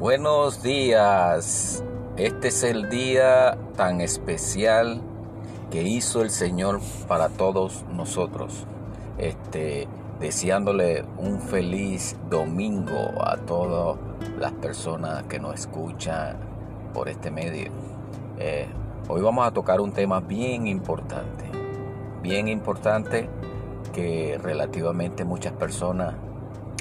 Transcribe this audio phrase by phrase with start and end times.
[0.00, 1.84] Buenos días.
[2.16, 5.02] Este es el día tan especial
[5.70, 8.66] que hizo el Señor para todos nosotros.
[9.18, 9.88] Este,
[10.18, 13.98] deseándole un feliz domingo a todas
[14.38, 16.38] las personas que nos escuchan
[16.94, 17.70] por este medio.
[18.38, 18.68] Eh,
[19.06, 21.44] hoy vamos a tocar un tema bien importante,
[22.22, 23.28] bien importante
[23.92, 26.14] que relativamente muchas personas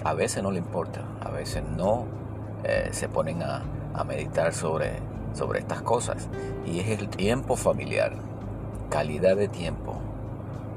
[0.06, 2.19] a veces no le importa, a veces no
[2.64, 3.64] eh, se ponen a,
[4.06, 4.94] meditar sobre,
[5.34, 6.30] sobre estas cosas.
[6.66, 8.14] Y es el tiempo familiar,
[8.90, 9.98] calidad de tiempo,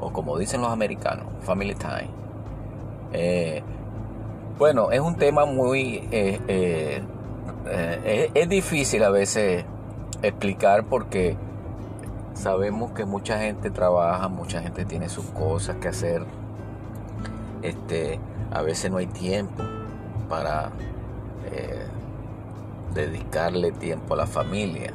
[0.00, 2.10] o como dicen los americanos, family time.
[3.12, 3.62] Eh,
[4.58, 6.08] bueno, es un tema muy...
[6.10, 7.02] Eh,
[8.34, 9.64] es difícil a veces
[10.22, 11.36] explicar porque
[12.34, 16.24] sabemos que mucha gente trabaja, mucha gente tiene sus cosas que hacer.
[17.62, 18.18] Este,
[18.52, 19.62] a veces no hay tiempo
[20.28, 20.70] para
[21.50, 21.86] eh,
[22.94, 24.92] dedicarle tiempo a la familia.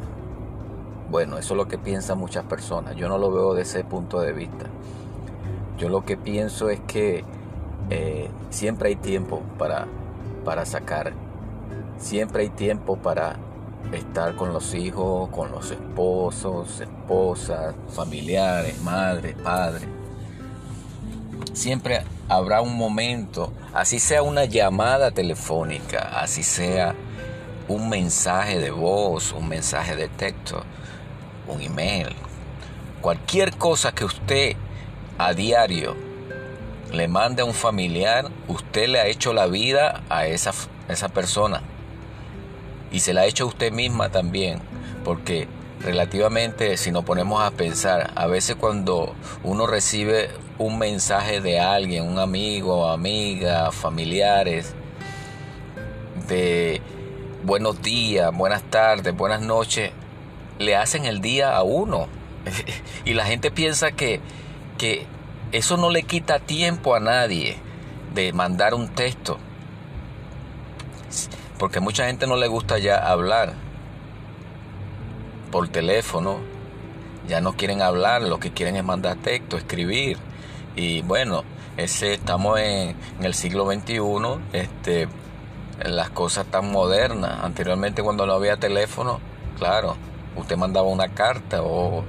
[1.10, 2.96] Bueno, eso es lo que piensan muchas personas.
[2.96, 4.66] Yo no lo veo de ese punto de vista.
[5.78, 7.24] Yo lo que pienso es que
[7.90, 9.88] eh, siempre hay tiempo para,
[10.44, 11.14] para sacar.
[11.98, 13.38] Siempre hay tiempo para
[13.94, 19.88] estar con los hijos, con los esposos, esposas, familiares, madres, padres.
[21.54, 26.96] Siempre habrá un momento, así sea una llamada telefónica, así sea
[27.68, 30.64] un mensaje de voz, un mensaje de texto,
[31.48, 32.16] un email,
[33.02, 34.56] cualquier cosa que usted
[35.18, 35.96] a diario
[36.92, 40.54] le mande a un familiar, usted le ha hecho la vida a esa,
[40.88, 41.62] esa persona.
[42.92, 44.60] Y se la ha hecho a usted misma también,
[45.04, 45.48] porque
[45.82, 52.08] relativamente si nos ponemos a pensar, a veces cuando uno recibe un mensaje de alguien,
[52.08, 54.74] un amigo, amiga, familiares,
[56.28, 56.82] de
[57.44, 59.92] buenos días, buenas tardes, buenas noches,
[60.60, 62.08] le hacen el día a uno.
[63.06, 64.20] y la gente piensa que,
[64.78, 65.06] que
[65.52, 67.58] eso no le quita tiempo a nadie
[68.14, 69.38] de mandar un texto.
[71.60, 73.67] Porque mucha gente no le gusta ya hablar
[75.48, 76.40] por teléfono.
[77.28, 80.18] Ya no quieren hablar, lo que quieren es mandar texto, escribir.
[80.76, 81.44] Y bueno,
[81.76, 84.00] ese, estamos en, el siglo XXI,
[84.54, 85.08] este,
[85.84, 87.44] las cosas tan modernas.
[87.44, 89.20] Anteriormente cuando no había teléfono,
[89.58, 89.98] claro,
[90.36, 92.04] usted mandaba una carta o,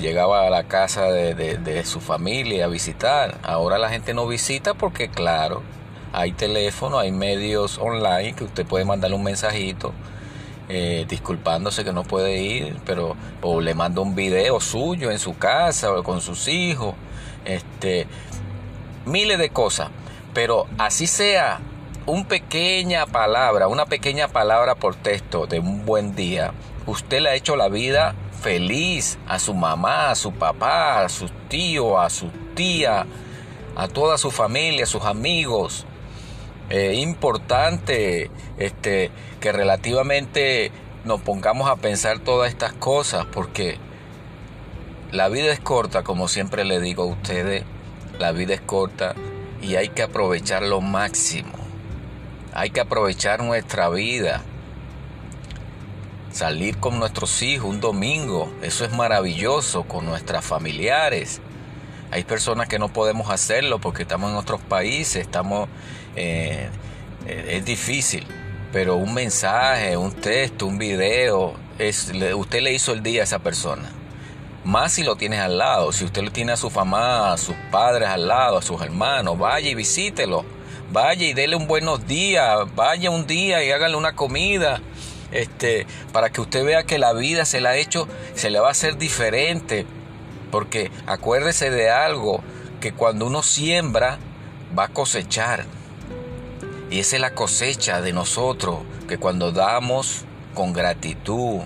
[0.00, 3.38] llegaba a la casa de, de, su familia a visitar.
[3.44, 5.62] Ahora la gente no visita porque, claro,
[6.12, 9.92] hay teléfono, hay medios online que usted puede mandarle un mensajito
[10.68, 15.36] eh, disculpándose que no puede ir, pero o le manda un video suyo en su
[15.38, 16.94] casa o con sus hijos
[17.44, 18.06] este,
[19.04, 19.90] miles de cosas.
[20.34, 21.60] Pero así sea
[22.06, 26.52] una pequeña palabra, una pequeña palabra por texto de un buen día,
[26.86, 31.32] usted le ha hecho la vida feliz a su mamá, a su papá, a sus
[31.48, 33.06] tíos, a su tía,
[33.74, 35.86] a toda su familia, a sus amigos.
[36.68, 39.10] Es importante este,
[39.40, 40.72] que relativamente
[41.04, 43.78] nos pongamos a pensar todas estas cosas porque
[45.12, 47.62] la vida es corta, como siempre le digo a ustedes,
[48.18, 49.14] la vida es corta
[49.62, 51.52] y hay que aprovechar lo máximo.
[52.52, 54.42] Hay que aprovechar nuestra vida.
[56.32, 61.40] Salir con nuestros hijos un domingo, eso es maravilloso, con nuestras familiares.
[62.10, 65.68] Hay personas que no podemos hacerlo porque estamos en otros países, estamos...
[66.16, 66.68] Eh,
[67.26, 68.26] eh, es difícil,
[68.72, 73.38] pero un mensaje, un texto, un video, es, usted le hizo el día a esa
[73.38, 73.90] persona.
[74.64, 77.54] Más si lo tienes al lado, si usted lo tiene a su mamá, a sus
[77.70, 80.44] padres al lado, a sus hermanos, vaya y visítelo.
[80.92, 84.80] Vaya y dele un buenos días, vaya un día y hágale una comida.
[85.32, 88.68] Este, para que usted vea que la vida se la ha hecho, se le va
[88.68, 89.86] a hacer diferente.
[90.50, 92.42] Porque acuérdese de algo,
[92.80, 94.18] que cuando uno siembra,
[94.76, 95.64] va a cosechar.
[96.90, 98.78] Y esa es la cosecha de nosotros,
[99.08, 100.24] que cuando damos
[100.54, 101.62] con gratitud,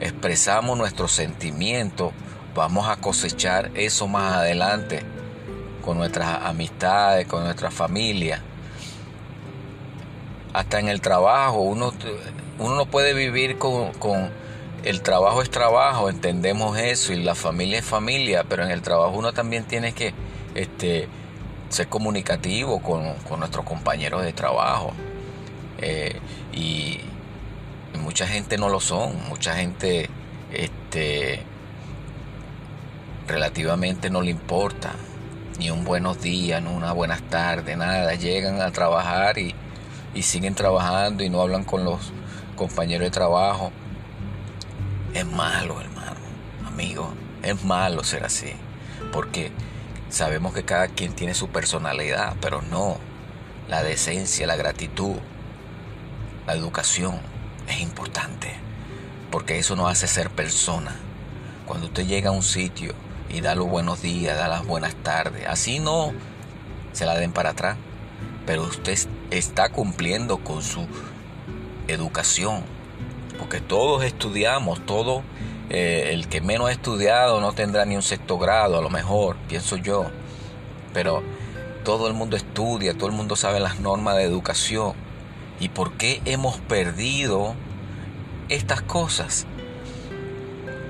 [0.00, 2.12] expresamos nuestros sentimientos,
[2.54, 5.02] vamos a cosechar eso más adelante
[5.84, 8.42] con nuestras amistades, con nuestra familia.
[10.52, 11.92] Hasta en el trabajo, uno,
[12.58, 13.92] uno no puede vivir con,
[14.82, 19.16] el trabajo es trabajo, entendemos eso, y la familia es familia, pero en el trabajo
[19.16, 20.12] uno también tiene que
[20.54, 21.08] este,
[21.74, 23.02] ser comunicativo con,
[23.38, 24.92] nuestros compañeros de trabajo.
[25.78, 26.20] Eh,
[26.52, 27.00] y,
[28.00, 30.10] mucha gente no lo son, mucha gente
[30.52, 31.40] este,
[33.26, 34.92] relativamente no le importa,
[35.58, 39.54] ni un buenos días, ni una buenas tardes, nada, llegan a trabajar y,
[40.12, 42.12] y siguen trabajando y no hablan con los
[42.56, 43.70] compañeros de trabajo.
[45.14, 46.20] Es malo, hermano,
[46.66, 48.52] amigo, es malo ser así,
[49.12, 49.52] porque
[50.14, 52.98] sabemos que cada quien tiene su personalidad, pero no,
[53.68, 55.16] la decencia, la gratitud,
[56.46, 57.18] la educación
[57.66, 58.54] es importante,
[59.32, 60.94] porque eso nos hace ser persona.
[61.66, 62.94] Cuando usted llega a un sitio
[63.28, 66.12] y da los buenos días, da las buenas tardes, así no
[66.92, 67.76] se la den para atrás,
[68.46, 68.96] pero usted
[69.32, 70.86] está cumpliendo con su
[71.88, 72.62] educación,
[73.36, 75.24] porque todos estudiamos, todo
[75.76, 79.34] eh, el que menos ha estudiado no tendrá ni un sexto grado, a lo mejor,
[79.48, 80.06] pienso yo,
[80.92, 81.24] pero
[81.82, 84.92] todo el mundo estudia, todo el mundo sabe las normas de educación.
[85.58, 87.56] ¿Y por qué hemos perdido
[88.48, 89.46] estas cosas?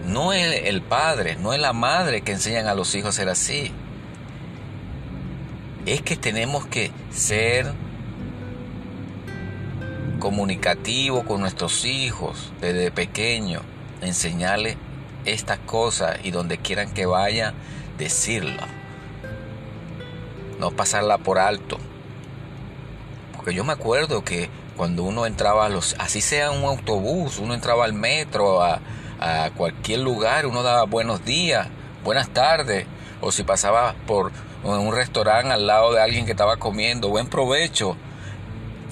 [0.06, 3.30] No es el padre, no es la madre que enseñan a los hijos a ser
[3.30, 3.72] así.
[5.86, 7.72] Es que tenemos que ser
[10.18, 13.62] comunicativos con nuestros hijos desde pequeños,
[14.04, 14.76] enseñarles
[15.24, 17.54] estas cosas y donde quieran que vaya,
[17.98, 18.68] decirla
[20.58, 21.78] no pasarla por alto.
[23.36, 27.54] Porque yo me acuerdo que cuando uno entraba a los, así sea un autobús, uno
[27.54, 28.80] entraba al metro, a
[29.56, 31.68] cualquier lugar, uno daba buenos días,
[32.02, 32.86] buenas tardes,
[33.20, 37.96] o si pasaba por un restaurante al lado de alguien que estaba comiendo, buen provecho.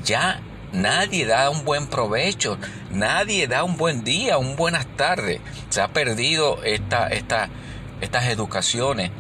[0.04, 0.40] Ya
[0.72, 2.58] nadie da un buen provecho,
[2.90, 5.40] nadie da un buen día, un buenas tardes.
[5.68, 7.48] Se ha perdido esta, esta,
[8.00, 9.10] estas educaciones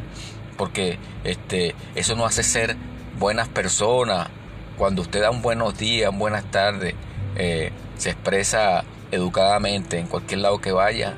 [0.56, 2.76] porque este, eso no hace ser
[3.18, 4.28] buenas personas.
[4.76, 6.94] Cuando usted da un buenos días, un buenas tardes,
[7.36, 11.14] eh, se expresa educadamente en cualquier lado que vaya,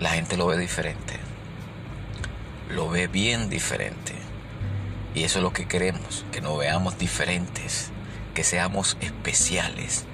[0.00, 1.18] la gente lo ve diferente.
[2.70, 4.12] Lo ve bien diferente.
[5.14, 7.92] Y eso es lo que queremos, que nos veamos diferentes,
[8.34, 10.04] que seamos especiales.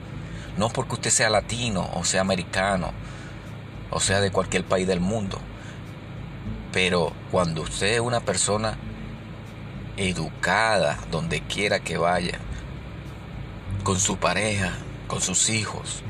[0.56, 2.93] No porque usted sea latino o sea americano
[3.90, 5.38] o sea de cualquier país del mundo,
[6.72, 8.78] pero cuando usted es una persona
[9.96, 12.38] educada, donde quiera que vaya,
[13.82, 14.73] con su pareja,
[15.08, 16.02] con sus hijos,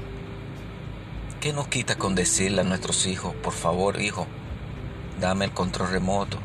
[1.40, 4.26] ¿qué nos quita con decirle a nuestros hijos, por favor, hijo,
[5.18, 6.38] dame el control remoto?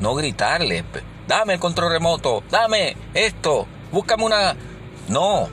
[0.00, 0.84] No gritarle,
[1.26, 4.56] dame el control remoto, dame esto, búscame una...
[5.08, 5.48] No,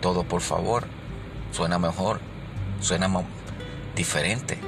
[0.00, 0.84] todo por favor,
[1.52, 2.20] suena mejor,
[2.80, 3.08] suena
[3.94, 4.58] diferente.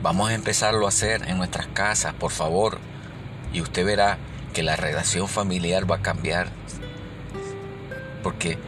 [0.00, 2.78] Vamos a empezarlo a hacer en nuestras casas, por favor.
[3.52, 4.18] Y usted verá
[4.54, 6.48] que la relación familiar va a cambiar.
[8.22, 8.58] Porque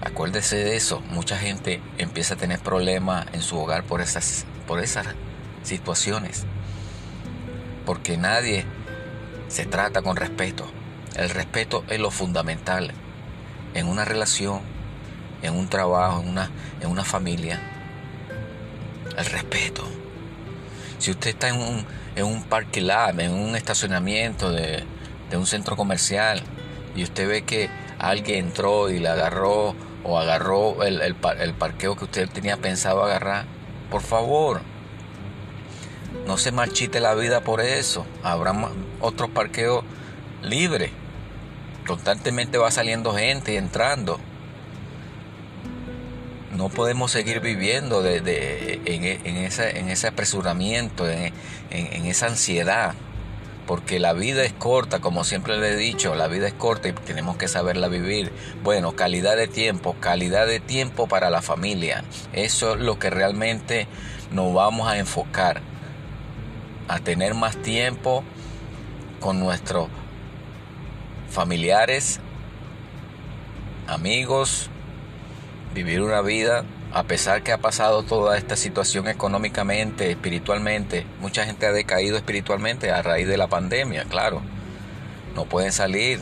[0.00, 4.80] acuérdese de eso, mucha gente empieza a tener problemas en su hogar por esas, por
[4.80, 5.06] esas
[5.62, 6.44] situaciones.
[7.86, 8.64] Porque nadie
[9.48, 10.66] se trata con respeto.
[11.16, 12.92] El respeto es lo fundamental
[13.74, 14.60] en una relación,
[15.42, 17.60] en un trabajo, en una, en una familia.
[19.16, 19.82] El respeto.
[20.98, 21.86] Si usted está en un,
[22.16, 24.84] en un parque lab, en un estacionamiento de,
[25.32, 26.42] un centro comercial
[26.96, 31.96] y usted ve que alguien entró y le agarró o agarró el, el, el parqueo
[31.96, 33.44] que usted tenía pensado agarrar,
[33.90, 34.60] por favor,
[36.26, 38.06] no se marchite la vida por eso.
[38.22, 38.54] Habrá
[39.00, 39.84] otros parqueos
[40.42, 40.90] libres.
[41.90, 44.20] Constantemente va saliendo gente y entrando
[46.56, 51.32] no podemos seguir viviendo de, en, ese apresuramiento, en,
[52.06, 52.94] esa ansiedad,
[53.66, 56.92] porque la vida es corta, como siempre le he dicho, la vida es corta y
[56.92, 58.30] tenemos que saberla vivir.
[58.62, 63.88] Bueno, calidad de tiempo, calidad de tiempo para la familia, eso es lo que realmente
[64.30, 65.60] nos vamos a enfocar,
[66.86, 68.22] a tener más tiempo
[69.18, 69.88] con nuestros
[71.30, 72.20] familiares,
[73.86, 74.68] amigos,
[75.74, 81.66] vivir una vida a pesar que ha pasado toda esta situación económicamente, espiritualmente, mucha gente
[81.66, 84.42] ha decaído espiritualmente a raíz de la pandemia, claro.
[85.36, 86.20] No pueden salir.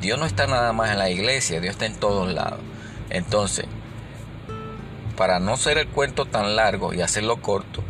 [0.00, 2.60] Dios no está nada más en la iglesia, Dios está en todos lados.
[3.10, 3.66] Entonces,
[5.16, 7.82] para no ser el cuento tan largo y hacerlo corto,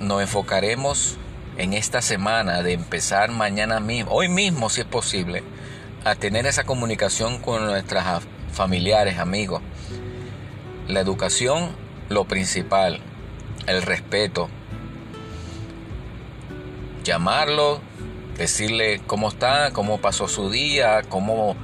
[0.00, 1.16] nos enfocaremos
[1.56, 5.42] en esta semana de empezar mañana mismo, hoy mismo si es posible,
[6.04, 9.62] a tener esa comunicación con nuestras familiares, amigos.
[10.88, 11.70] La educación,
[12.08, 13.00] lo principal,
[13.66, 14.48] el respeto.
[17.04, 17.80] Llamarlo,
[18.36, 21.56] decirle cómo está, cómo pasó su día, cómo,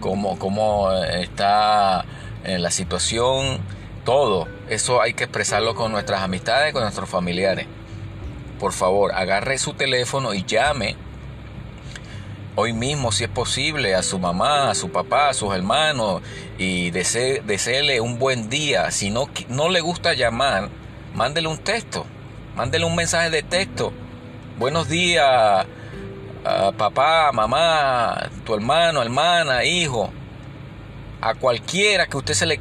[0.00, 2.04] cómo, cómo está
[2.44, 3.58] en la situación,
[4.04, 4.46] todo.
[4.68, 7.66] Eso hay que expresarlo con nuestras amistades, con nuestros familiares.
[8.58, 10.96] Por favor, agarre su teléfono y llame
[12.60, 16.22] hoy mismo, si es posible, a su mamá, a su papá, a sus hermanos
[16.58, 18.90] y desee, un buen día.
[18.90, 20.68] Si no, no le gusta llamar,
[21.14, 22.04] mándele un texto,
[22.56, 23.92] mándele un mensaje de texto.
[24.58, 25.66] Buenos días,
[26.76, 30.10] papá, mamá, tu hermano, hermana, hijo.
[31.20, 32.60] A cualquiera que usted se le...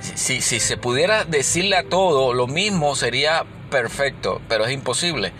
[0.00, 5.32] Si, si se pudiera decirle a todo lo mismo sería perfecto, pero es imposible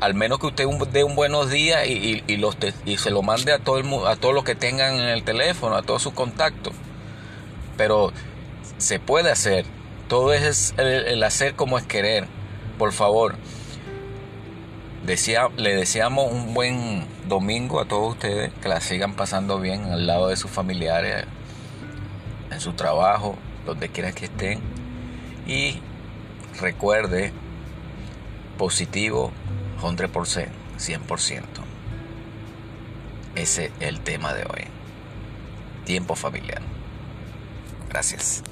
[0.00, 3.78] al menos que usted dé un buenos días y, y se lo mande a todo
[3.78, 6.72] el, a todos los que tengan en el teléfono, a todos sus contactos.
[7.76, 8.12] Pero
[8.78, 9.66] se puede hacer.
[10.08, 12.26] Todo es el, hacer como es querer.
[12.78, 13.36] Por favor.
[15.56, 20.28] Le deseamos un buen domingo a todos ustedes, que la sigan pasando bien al lado
[20.28, 21.24] de sus familiares,
[22.50, 24.60] en su trabajo, donde quiera que estén.
[25.48, 25.80] Y
[26.60, 27.32] recuerde,
[28.58, 29.32] positivo,
[29.80, 30.48] 100%,
[30.78, 31.42] 100%.
[33.34, 34.64] Ese es el tema de hoy.
[35.84, 36.62] Tiempo familiar.
[37.88, 38.42] Gracias.